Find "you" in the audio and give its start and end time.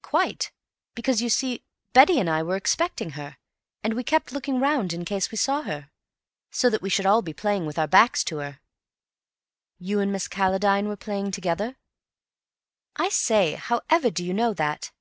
1.20-1.28, 9.78-10.00, 14.24-14.32